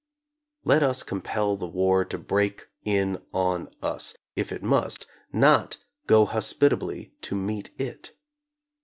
[0.63, 5.77] Let us compel the war to break in on us, if it must, not
[6.07, 8.11] go hospitably to meet it.